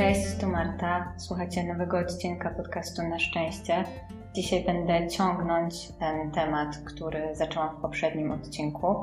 [0.00, 1.12] Cześć, tu Marta.
[1.16, 3.84] Słuchajcie nowego odcinka podcastu Na Szczęście.
[4.34, 8.96] Dzisiaj będę ciągnąć ten temat, który zaczęłam w poprzednim odcinku,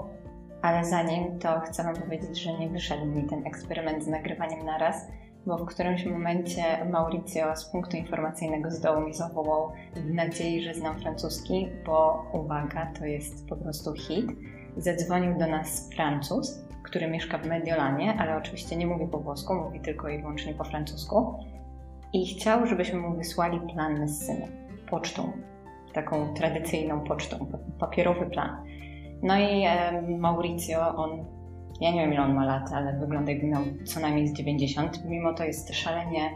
[0.61, 5.07] ale zanim to chcę Wam powiedzieć, że nie wyszedł mi ten eksperyment z nagrywaniem naraz,
[5.45, 10.73] bo w którymś momencie Mauricio z punktu informacyjnego z dołu mi zawołał w nadziei, że
[10.73, 14.31] znam francuski, bo uwaga, to jest po prostu hit.
[14.77, 19.79] Zadzwonił do nas Francuz, który mieszka w Mediolanie, ale oczywiście nie mówi po włosku, mówi
[19.79, 21.33] tylko i wyłącznie po francusku.
[22.13, 24.47] I chciał, żebyśmy mu wysłali plan Messyny
[24.89, 25.31] pocztą,
[25.93, 27.45] taką tradycyjną pocztą,
[27.79, 28.63] papierowy plan.
[29.23, 31.25] No i e, Mauricio, on,
[31.81, 35.05] ja nie wiem ile on ma lat, ale wygląda jakby miał co najmniej z 90,
[35.05, 36.29] mimo to jest szalenie,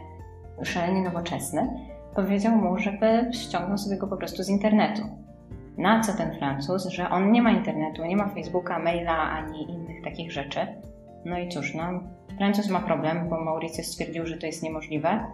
[0.62, 1.68] szalenie nowoczesny,
[2.14, 5.02] powiedział mu, żeby ściągnął sobie go po prostu z internetu.
[5.78, 9.91] Na co ten Francuz, że on nie ma internetu, nie ma Facebooka, maila ani innych
[10.04, 10.60] takich rzeczy.
[11.24, 12.00] No i cóż, no,
[12.38, 15.26] Francuz ma problem, bo Mauricio stwierdził, że to jest niemożliwe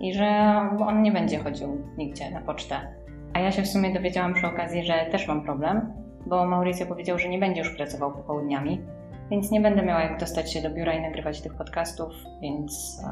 [0.00, 2.74] i że on nie będzie chodził nigdzie na pocztę.
[3.32, 5.92] A ja się w sumie dowiedziałam przy okazji, że też mam problem,
[6.26, 8.80] bo Mauricio powiedział, że nie będzie już pracował popołudniami,
[9.30, 13.02] więc nie będę miała jak dostać się do biura i nagrywać tych podcastów, więc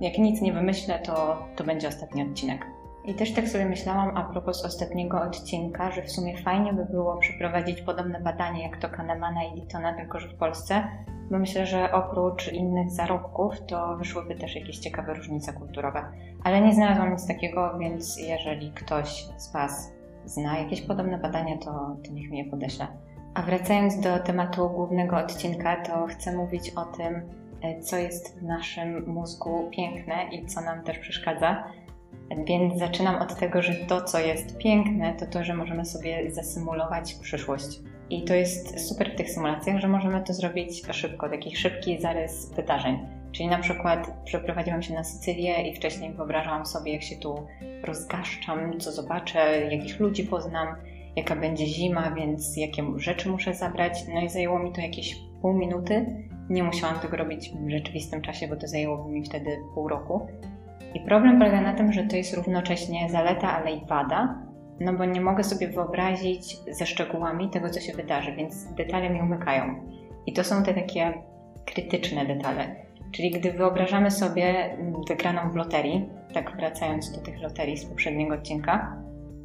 [0.00, 2.66] jak nic nie wymyślę, to, to będzie ostatni odcinek.
[3.04, 7.16] I też tak sobie myślałam a propos ostatniego odcinka, że w sumie fajnie by było
[7.16, 10.84] przeprowadzić podobne badanie jak to Kahnemana i Litona, tylko że w Polsce,
[11.30, 16.04] bo myślę, że oprócz innych zarobków to wyszłyby też jakieś ciekawe różnice kulturowe.
[16.44, 19.92] Ale nie znalazłam nic takiego, więc jeżeli ktoś z Was
[20.24, 22.86] zna jakieś podobne badania, to, to niech mi je podeśle.
[23.34, 27.22] A wracając do tematu głównego odcinka, to chcę mówić o tym,
[27.62, 31.64] e, co jest w naszym mózgu piękne i co nam też przeszkadza.
[32.46, 37.14] Więc zaczynam od tego, że to, co jest piękne, to to, że możemy sobie zasymulować
[37.14, 37.80] przyszłość.
[38.10, 42.50] I to jest super w tych symulacjach, że możemy to zrobić szybko, taki szybki zarys
[42.50, 42.98] wydarzeń.
[43.32, 47.46] Czyli na przykład przeprowadziłam się na Sycylię i wcześniej wyobrażałam sobie, jak się tu
[47.84, 50.68] rozgaszczam, co zobaczę, jakich ludzi poznam,
[51.16, 54.04] jaka będzie zima, więc jakie rzeczy muszę zabrać.
[54.14, 56.06] No i zajęło mi to jakieś pół minuty.
[56.50, 60.26] Nie musiałam tego robić w rzeczywistym czasie, bo to zajęłoby mi wtedy pół roku.
[60.94, 64.38] I problem polega na tym, że to jest równocześnie zaleta, ale i wada,
[64.80, 69.20] no bo nie mogę sobie wyobrazić ze szczegółami tego, co się wydarzy, więc detale mi
[69.20, 69.74] umykają.
[70.26, 71.12] I to są te takie
[71.64, 72.76] krytyczne detale.
[73.12, 74.76] Czyli gdy wyobrażamy sobie
[75.08, 78.96] wygraną w loterii, tak wracając do tych loterii z poprzedniego odcinka,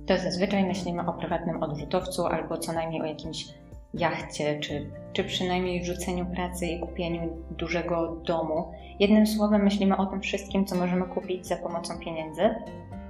[0.08, 3.46] to zazwyczaj myślimy o prywatnym odrzutowcu albo co najmniej o jakimś
[3.94, 8.72] jachcie, czy, czy przynajmniej rzuceniu pracy i kupieniu dużego domu.
[9.00, 12.42] Jednym słowem myślimy o tym wszystkim, co możemy kupić za pomocą pieniędzy.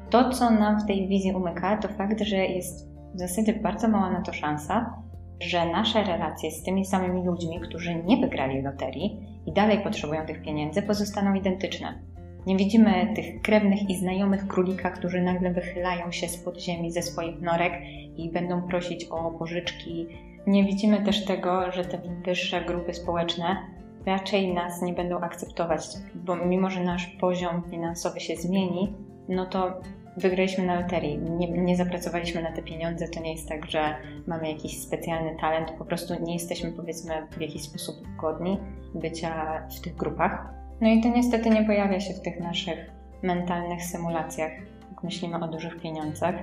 [0.09, 4.09] To, co nam w tej wizji umyka, to fakt, że jest w zasadzie bardzo mała
[4.09, 4.93] na to szansa,
[5.39, 10.41] że nasze relacje z tymi samymi ludźmi, którzy nie wygrali loterii i dalej potrzebują tych
[10.41, 11.99] pieniędzy, pozostaną identyczne.
[12.47, 17.41] Nie widzimy tych krewnych i znajomych królika, którzy nagle wychylają się z podziemi ze swoich
[17.41, 17.73] norek
[18.17, 20.07] i będą prosić o pożyczki.
[20.47, 23.57] Nie widzimy też tego, że te wyższe grupy społeczne
[24.05, 28.93] raczej nas nie będą akceptować, bo mimo, że nasz poziom finansowy się zmieni,
[29.29, 29.81] no to
[30.17, 33.95] wygraliśmy na loterii, nie, nie, zapracowaliśmy na te pieniądze, to nie jest tak, że
[34.27, 38.59] mamy jakiś specjalny talent, po prostu nie jesteśmy powiedzmy w jakiś sposób godni
[38.95, 40.53] bycia w tych grupach.
[40.81, 42.91] No i to niestety nie pojawia się w tych naszych
[43.21, 44.51] mentalnych symulacjach,
[44.89, 46.35] jak myślimy o dużych pieniądzach.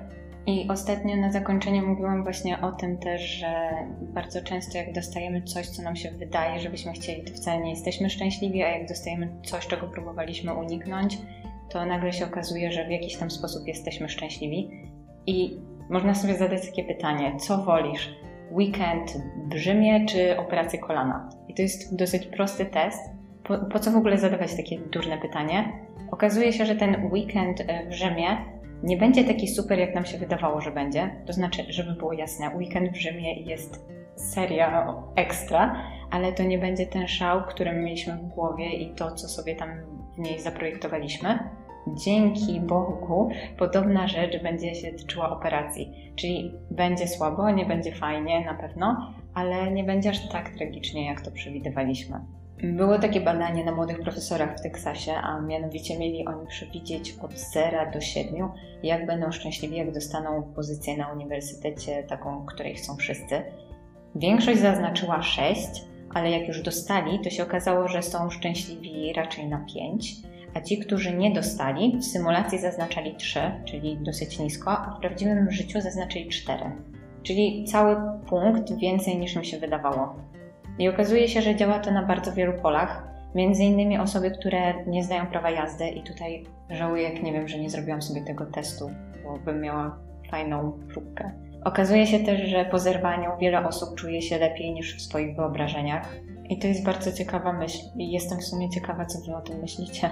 [0.47, 3.71] I ostatnio na zakończenie mówiłam właśnie o tym też, że
[4.01, 8.11] bardzo często jak dostajemy coś, co nam się wydaje, żebyśmy chcieli, to wcale nie jesteśmy
[8.11, 11.19] szczęśliwi, a jak dostajemy coś, czego próbowaliśmy uniknąć,
[11.71, 14.71] to nagle się okazuje, że w jakiś tam sposób jesteśmy szczęśliwi.
[15.27, 18.15] I można sobie zadać takie pytanie, co wolisz?
[18.53, 19.17] Weekend
[19.51, 21.29] w Rzymie czy operację kolana?
[21.49, 23.11] I to jest dosyć prosty test.
[23.45, 25.73] Po, po co w ogóle zadawać takie durne pytanie?
[26.11, 30.61] Okazuje się, że ten weekend w Rzymie nie będzie taki super, jak nam się wydawało,
[30.61, 31.11] że będzie.
[31.27, 36.87] To znaczy, żeby było jasne, weekend w Rzymie jest seria ekstra, ale to nie będzie
[36.87, 39.69] ten szał, który mieliśmy w głowie i to, co sobie tam
[40.17, 41.39] w niej zaprojektowaliśmy.
[42.05, 43.29] Dzięki Bogu
[43.59, 46.13] podobna rzecz będzie się tyczyła operacji.
[46.17, 51.21] Czyli będzie słabo, nie będzie fajnie na pewno, ale nie będzie aż tak tragicznie, jak
[51.21, 52.21] to przewidywaliśmy.
[52.63, 57.91] Było takie badanie na młodych profesorach w Teksasie, a mianowicie mieli oni przewidzieć od 0
[57.93, 58.49] do 7,
[58.83, 63.43] jak będą szczęśliwi, jak dostaną pozycję na uniwersytecie, taką, której chcą wszyscy.
[64.15, 65.69] Większość zaznaczyła 6,
[66.15, 70.15] ale jak już dostali, to się okazało, że są szczęśliwi raczej na 5,
[70.55, 75.51] a ci, którzy nie dostali, w symulacji zaznaczali 3, czyli dosyć nisko, a w prawdziwym
[75.51, 76.65] życiu zaznaczyli 4,
[77.23, 77.97] czyli cały
[78.29, 80.36] punkt więcej niż mi się wydawało.
[80.79, 83.03] I okazuje się, że działa to na bardzo wielu polach.
[83.35, 87.59] Między innymi osoby, które nie znają prawa jazdy i tutaj żałuję, jak nie wiem, że
[87.59, 88.91] nie zrobiłam sobie tego testu,
[89.25, 89.99] bo bym miała
[90.31, 91.33] fajną próbkę.
[91.65, 96.17] Okazuje się też, że po zerwaniu wiele osób czuje się lepiej niż w swoich wyobrażeniach.
[96.49, 97.79] I to jest bardzo ciekawa myśl.
[97.97, 100.11] I jestem w sumie ciekawa, co Wy o tym myślicie.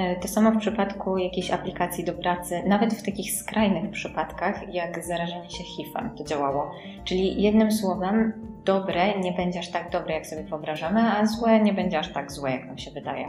[0.00, 5.04] E, to samo w przypadku jakiejś aplikacji do pracy, nawet w takich skrajnych przypadkach, jak
[5.04, 6.70] zarażenie się HIV-em to działało.
[7.04, 8.32] Czyli jednym słowem,
[8.64, 12.32] dobre nie będzie aż tak dobre, jak sobie wyobrażamy, a złe nie będzie aż tak
[12.32, 13.28] złe, jak nam się wydaje.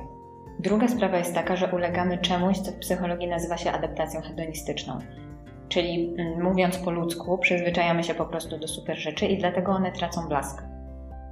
[0.60, 5.00] Druga sprawa jest taka, że ulegamy czemuś, co w psychologii nazywa się adaptacją hedonistyczną.
[5.70, 9.92] Czyli mm, mówiąc po ludzku, przyzwyczajamy się po prostu do super rzeczy i dlatego one
[9.92, 10.64] tracą blask.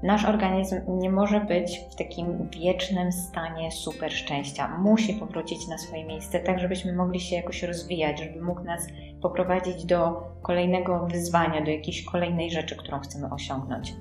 [0.04, 4.78] Nasz organizm nie może być w takim wiecznym stanie super szczęścia.
[4.78, 8.88] Musi powrócić na swoje miejsce, tak żebyśmy mogli się jakoś rozwijać, żeby mógł nas
[9.22, 13.94] poprowadzić do kolejnego wyzwania, do jakiejś kolejnej rzeczy, którą chcemy osiągnąć.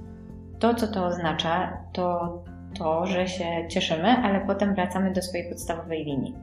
[0.59, 2.39] To, co to oznacza, to
[2.79, 6.35] to, że się cieszymy, ale potem wracamy do swojej podstawowej linii.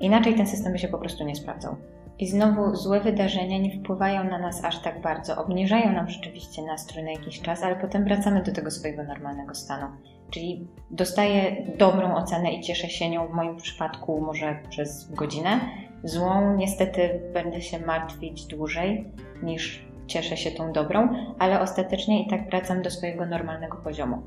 [0.00, 1.76] Inaczej ten system by się po prostu nie sprawdzał.
[2.18, 5.36] I znowu złe wydarzenia nie wpływają na nas aż tak bardzo.
[5.36, 9.86] Obniżają nam rzeczywiście nastrój na jakiś czas, ale potem wracamy do tego swojego normalnego stanu.
[10.30, 15.60] Czyli dostaję dobrą ocenę i cieszę się nią w moim przypadku może przez godzinę.
[16.04, 19.04] Złą niestety będę się martwić dłużej
[19.42, 21.08] niż cieszę się tą dobrą,
[21.38, 24.22] ale ostatecznie i tak wracam do swojego normalnego poziomu.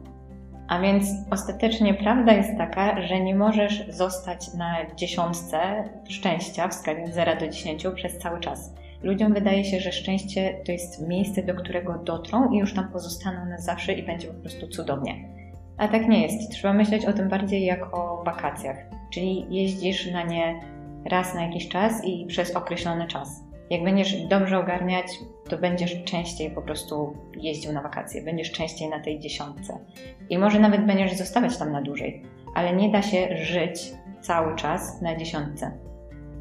[0.67, 7.03] A więc ostatecznie prawda jest taka, że nie możesz zostać na dziesiątce szczęścia w skali
[7.03, 8.73] od 0 do 10 przez cały czas.
[9.03, 13.45] Ludziom wydaje się, że szczęście to jest miejsce, do którego dotrą i już tam pozostaną
[13.45, 15.15] na zawsze i będzie po prostu cudownie.
[15.77, 16.51] A tak nie jest.
[16.51, 18.77] Trzeba myśleć o tym bardziej jak o wakacjach,
[19.13, 20.59] czyli jeździsz na nie
[21.05, 23.46] raz na jakiś czas i przez określony czas.
[23.69, 25.05] Jak będziesz dobrze ogarniać,
[25.49, 29.79] to będziesz częściej po prostu jeździł na wakacje, będziesz częściej na tej dziesiątce.
[30.29, 32.23] I może nawet będziesz zostawać tam na dłużej,
[32.55, 35.71] ale nie da się żyć cały czas na dziesiątce.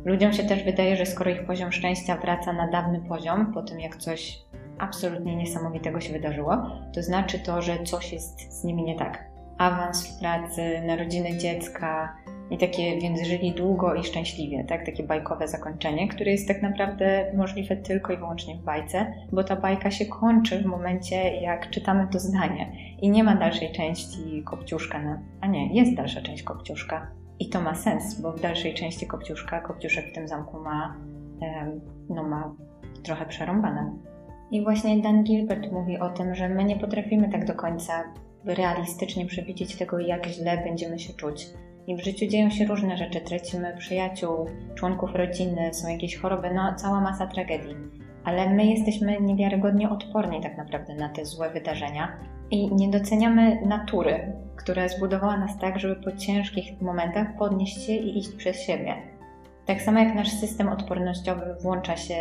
[0.05, 3.81] Ludziom się też wydaje, że skoro ich poziom szczęścia wraca na dawny poziom, po tym
[3.81, 4.38] jak coś
[4.79, 6.56] absolutnie niesamowitego się wydarzyło,
[6.94, 9.25] to znaczy to, że coś jest z nimi nie tak.
[9.58, 12.17] Awans w pracy, narodziny dziecka,
[12.50, 14.87] i takie, więc żyli długo i szczęśliwie, tak?
[14.87, 19.56] Takie bajkowe zakończenie, które jest tak naprawdę możliwe tylko i wyłącznie w bajce, bo ta
[19.56, 22.72] bajka się kończy w momencie, jak czytamy to zdanie
[23.02, 25.20] i nie ma dalszej części Kopciuszka, na...
[25.40, 29.60] a nie, jest dalsza część Kopciuszka i to ma sens, bo w dalszej części Kopciuszka,
[29.60, 30.96] Kopciuszek w tym zamku ma,
[32.08, 32.54] no ma
[33.02, 33.93] trochę przerąbane.
[34.50, 38.04] I właśnie Dan Gilbert mówi o tym, że my nie potrafimy tak do końca
[38.44, 41.46] realistycznie przewidzieć tego, jak źle będziemy się czuć
[41.87, 43.21] i w życiu dzieją się różne rzeczy.
[43.21, 47.77] Tracimy przyjaciół, członków rodziny, są jakieś choroby, no cała masa tragedii.
[48.25, 52.12] Ale my jesteśmy niewiarygodnie odporni tak naprawdę na te złe wydarzenia
[52.50, 58.19] i nie doceniamy natury, która zbudowała nas tak, żeby po ciężkich momentach podnieść się i
[58.19, 58.94] iść przez siebie.
[59.67, 62.15] Tak samo jak nasz system odpornościowy włącza się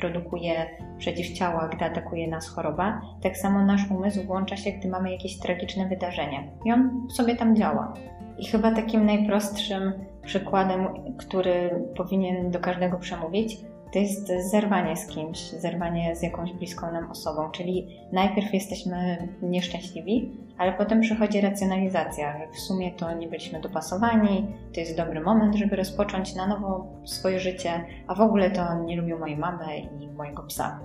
[0.00, 0.66] produkuje
[0.98, 5.88] przeciwciała, gdy atakuje nas choroba, tak samo nasz umysł włącza się, gdy mamy jakieś tragiczne
[5.88, 6.50] wydarzenie.
[6.64, 7.94] I on sobie tam działa.
[8.38, 9.92] I chyba takim najprostszym
[10.22, 13.58] przykładem, który powinien do każdego przemówić,
[13.92, 17.50] to jest zerwanie z kimś, zerwanie z jakąś bliską nam osobą.
[17.50, 24.46] Czyli najpierw jesteśmy nieszczęśliwi, ale potem przychodzi racjonalizacja, że w sumie to nie byliśmy dopasowani,
[24.74, 27.70] to jest dobry moment, żeby rozpocząć na nowo swoje życie,
[28.06, 30.80] a w ogóle to nie lubił mojej mamy i mojego psa.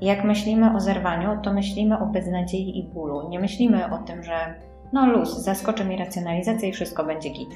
[0.00, 3.28] jak myślimy o zerwaniu, to myślimy o beznadziei i bólu.
[3.28, 4.54] Nie myślimy o tym, że
[4.92, 7.50] no luz, zaskoczy mi racjonalizacja i wszystko będzie git.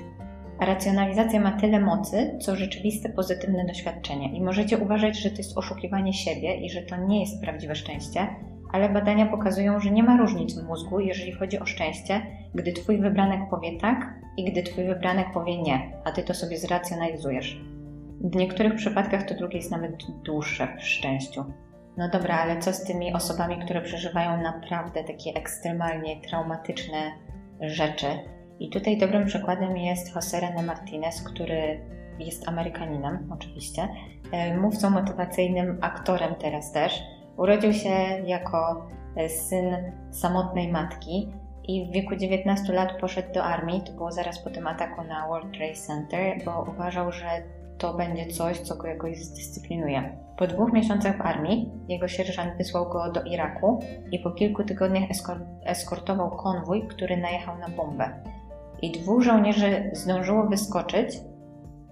[0.58, 4.36] A racjonalizacja ma tyle mocy, co rzeczywiste pozytywne doświadczenie.
[4.36, 8.26] I możecie uważać, że to jest oszukiwanie siebie i że to nie jest prawdziwe szczęście,
[8.72, 12.22] ale badania pokazują, że nie ma różnic w mózgu, jeżeli chodzi o szczęście,
[12.54, 16.58] gdy Twój wybranek powie tak i gdy Twój wybranek powie nie, a Ty to sobie
[16.58, 17.60] zracjonalizujesz.
[18.20, 21.44] W niektórych przypadkach to drugie jest nawet dłuższe w szczęściu.
[21.96, 27.12] No dobra, ale co z tymi osobami, które przeżywają naprawdę takie ekstremalnie traumatyczne
[27.60, 28.06] rzeczy?
[28.60, 31.80] I tutaj dobrym przykładem jest José René Martinez, który
[32.18, 33.88] jest Amerykaninem, oczywiście,
[34.32, 37.02] e, mówcą motywacyjnym, aktorem teraz też.
[37.36, 37.90] Urodził się
[38.26, 38.86] jako
[39.16, 41.32] e, syn samotnej matki
[41.68, 43.82] i w wieku 19 lat poszedł do armii.
[43.82, 47.26] To było zaraz po tym ataku na World Trade Center, bo uważał, że
[47.78, 50.16] to będzie coś, co go jakoś zdyscyplinuje.
[50.36, 53.80] Po dwóch miesiącach w armii jego sierżant wysłał go do Iraku
[54.12, 55.04] i po kilku tygodniach
[55.64, 58.10] eskortował konwój, który najechał na bombę.
[58.82, 61.20] I dwóch żołnierzy zdążyło wyskoczyć,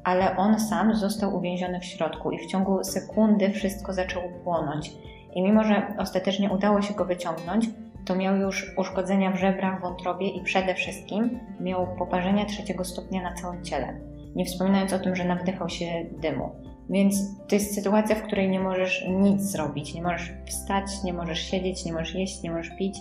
[0.04, 4.92] ale on sam został uwięziony w środku i w ciągu sekundy wszystko zaczęło płonąć.
[5.34, 7.68] I mimo, że ostatecznie udało się go wyciągnąć,
[8.04, 13.34] to miał już uszkodzenia w żebrach, wątrobie i przede wszystkim miał poparzenia trzeciego stopnia na
[13.34, 14.11] całym ciele.
[14.36, 15.86] Nie wspominając o tym, że nawdychał się
[16.22, 16.50] dymu.
[16.90, 17.16] Więc
[17.48, 19.94] to jest sytuacja, w której nie możesz nic zrobić.
[19.94, 22.98] Nie możesz wstać, nie możesz siedzieć, nie możesz jeść, nie możesz pić.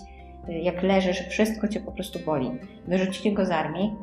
[0.48, 2.50] Jak leżysz, wszystko cię po prostu boli.
[2.88, 3.94] Wyrzucili go z armii.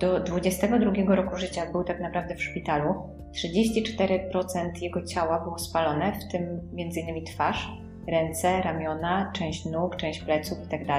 [0.00, 2.94] Do 22 roku życia był tak naprawdę w szpitalu.
[3.32, 6.42] 34% jego ciała było spalone, w tym
[6.78, 7.24] m.in.
[7.24, 7.72] twarz,
[8.08, 10.94] ręce, ramiona, część nóg, część pleców itd.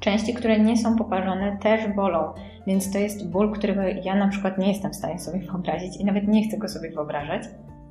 [0.00, 2.32] Części, które nie są poparzone, też bolą,
[2.66, 6.04] więc to jest ból, którego ja na przykład nie jestem w stanie sobie wyobrazić i
[6.04, 7.42] nawet nie chcę go sobie wyobrażać.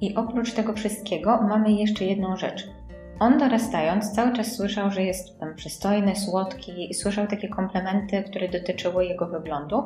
[0.02, 2.70] I oprócz tego wszystkiego mamy jeszcze jedną rzecz.
[3.20, 9.06] On dorastając cały czas słyszał, że jest tam przystojny, słodki słyszał takie komplementy, które dotyczyły
[9.06, 9.84] jego wyglądu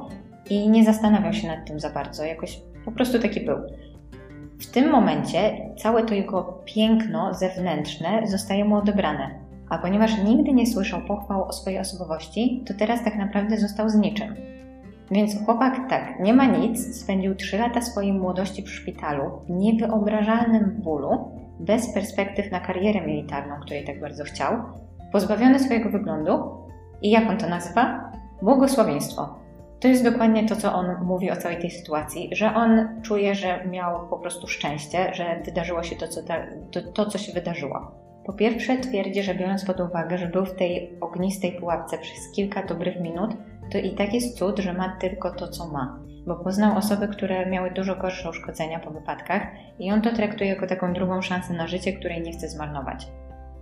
[0.50, 3.58] i nie zastanawiał się nad tym za bardzo, jakoś po prostu taki był.
[4.60, 9.39] W tym momencie całe to jego piękno zewnętrzne zostaje mu odebrane,
[9.70, 13.96] a ponieważ nigdy nie słyszał pochwał o swojej osobowości, to teraz tak naprawdę został z
[13.96, 14.36] niczym.
[15.12, 21.32] Więc chłopak tak, nie ma nic, spędził 3 lata swojej młodości w szpitalu, niewyobrażalnym bólu,
[21.60, 24.54] bez perspektyw na karierę militarną, której tak bardzo chciał,
[25.12, 26.44] pozbawiony swojego wyglądu
[27.02, 28.12] i jak on to nazywa?
[28.42, 29.40] Błogosławieństwo.
[29.80, 33.66] To jest dokładnie to, co on mówi o całej tej sytuacji, że on czuje, że
[33.68, 36.36] miał po prostu szczęście, że wydarzyło się to, co, ta,
[36.72, 37.92] to, to, co się wydarzyło.
[38.26, 42.64] Po pierwsze, twierdzi, że biorąc pod uwagę, że był w tej ognistej pułapce przez kilka
[42.64, 43.38] dobrych minut,
[43.72, 46.00] to i tak jest cud, że ma tylko to, co ma.
[46.28, 49.42] Bo poznał osoby, które miały dużo gorsze uszkodzenia po wypadkach
[49.80, 53.08] i on to traktuje jako taką drugą szansę na życie, której nie chce zmarnować.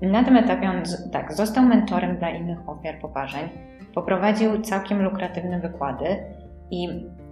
[0.02, 3.50] Na tym etapie on tak, został mentorem dla innych ofiar poparzeń,
[3.94, 6.06] poprowadził całkiem lukratywne wykłady
[6.72, 6.88] i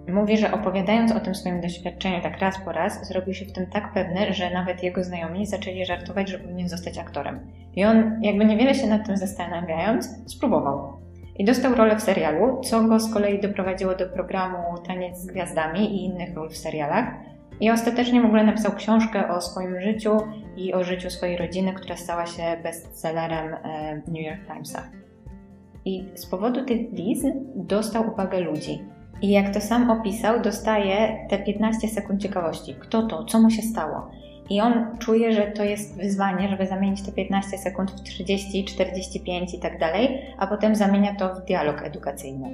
[0.07, 3.65] mówi, że opowiadając o tym swoim doświadczeniu tak raz po raz, zrobił się w tym
[3.67, 7.39] tak pewny, że nawet jego znajomi zaczęli żartować, że powinien zostać aktorem.
[7.75, 11.05] I on, jakby niewiele się nad tym zastanawiając, spróbował.
[11.37, 15.95] I dostał rolę w serialu, co go z kolei doprowadziło do programu Taniec z Gwiazdami
[15.95, 17.05] i innych ról w serialach.
[17.59, 20.17] I ostatecznie w ogóle napisał książkę o swoim życiu
[20.57, 24.83] i o życiu swojej rodziny, która stała się bestsellerem e, New York Timesa.
[25.85, 28.94] I z powodu tych blizn dostał uwagę ludzi.
[29.25, 32.75] I jak to sam opisał, dostaje te 15 sekund ciekawości.
[32.79, 33.23] Kto to?
[33.23, 34.11] Co mu się stało?
[34.49, 39.53] I on czuje, że to jest wyzwanie, żeby zamienić te 15 sekund w 30, 45
[39.53, 42.53] i tak dalej, a potem zamienia to w dialog edukacyjny.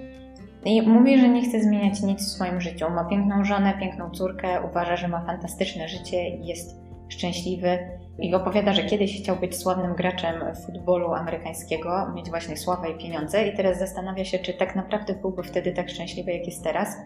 [0.66, 2.90] I mówi, że nie chce zmieniać nic w swoim życiu.
[2.90, 7.80] Ma piękną żonę, piękną córkę, uważa, że ma fantastyczne życie jest szczęśliwy.
[8.22, 10.36] I opowiada, że kiedyś chciał być sławnym graczem
[10.66, 15.44] futbolu amerykańskiego, mieć właśnie sławę i pieniądze, i teraz zastanawia się, czy tak naprawdę byłby
[15.44, 16.98] wtedy tak szczęśliwy, jak jest teraz,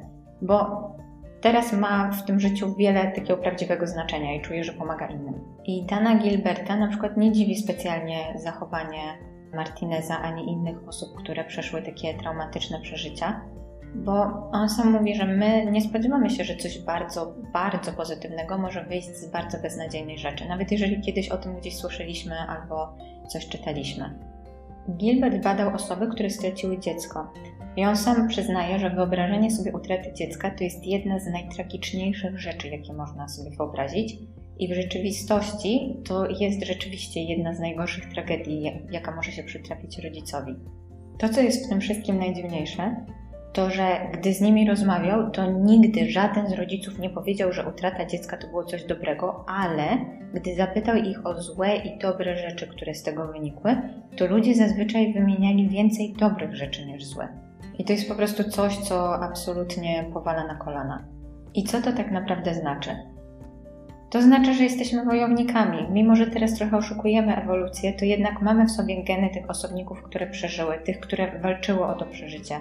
[0.41, 0.89] bo
[1.41, 5.34] teraz ma w tym życiu wiele takiego prawdziwego znaczenia i czuje, że pomaga innym.
[5.65, 9.17] I Dana Gilberta na przykład nie dziwi specjalnie zachowanie
[9.53, 13.41] Martineza ani innych osób, które przeszły takie traumatyczne przeżycia,
[13.95, 18.83] bo on sam mówi, że my nie spodziewamy się, że coś bardzo, bardzo pozytywnego może
[18.83, 22.95] wyjść z bardzo beznadziejnej rzeczy, nawet jeżeli kiedyś o tym gdzieś słyszeliśmy albo
[23.27, 24.19] coś czytaliśmy.
[24.97, 27.33] Gilbert badał osoby, które straciły dziecko.
[27.77, 32.67] I on sam przyznaje, że wyobrażenie sobie utraty dziecka to jest jedna z najtragiczniejszych rzeczy,
[32.67, 34.17] jakie można sobie wyobrazić.
[34.59, 40.55] I w rzeczywistości to jest rzeczywiście jedna z najgorszych tragedii, jaka może się przytrafić rodzicowi.
[41.17, 43.05] To, co jest w tym wszystkim najdziwniejsze,
[43.55, 48.05] to że gdy z nimi rozmawiał, to nigdy żaden z rodziców nie powiedział, że utrata
[48.05, 49.97] dziecka to było coś dobrego, ale
[50.33, 53.77] gdy zapytał ich o złe i dobre rzeczy, które z tego wynikły,
[54.17, 57.27] to ludzie zazwyczaj wymieniali więcej dobrych rzeczy niż złe.
[57.79, 61.05] I to jest po prostu coś, co absolutnie powala na kolana.
[61.53, 62.89] I co to tak naprawdę znaczy?
[64.09, 65.88] To znaczy, że jesteśmy wojownikami.
[65.91, 70.27] Mimo, że teraz trochę oszukujemy ewolucję, to jednak mamy w sobie geny tych osobników, które
[70.27, 72.55] przeżyły, tych, które walczyły o to przeżycie.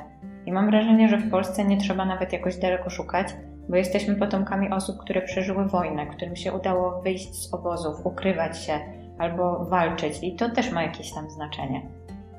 [0.47, 3.29] I mam wrażenie, że w Polsce nie trzeba nawet jakoś daleko szukać,
[3.69, 8.73] bo jesteśmy potomkami osób, które przeżyły wojnę, którym się udało wyjść z obozów, ukrywać się
[9.19, 11.83] albo walczyć, i to też ma jakieś tam znaczenie.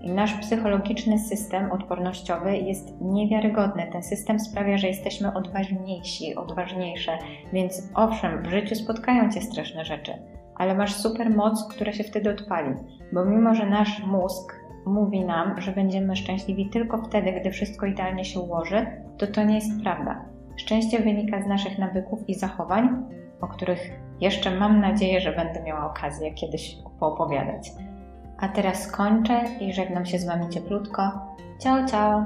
[0.02, 3.88] I nasz psychologiczny system odpornościowy jest niewiarygodny.
[3.92, 7.18] Ten system sprawia, że jesteśmy odważniejsi, odważniejsze,
[7.54, 10.14] więc owszem, w życiu spotkają cię straszne rzeczy,
[10.56, 12.76] ale masz super moc, która się wtedy odpali,
[13.14, 18.26] bo mimo, że nasz mózg mówi nam, że będziemy szczęśliwi tylko wtedy, gdy wszystko idealnie
[18.26, 18.86] się ułoży,
[19.18, 20.26] to to nie jest prawda.
[20.58, 22.90] Szczęście wynika z naszych nawyków i zachowań,
[23.42, 27.72] o których jeszcze mam nadzieję, że będę miała okazję kiedyś poopowiadać.
[28.38, 31.12] A teraz kończę i żegnam się z Wami cieplutko.
[31.60, 32.26] Ciao, ciao!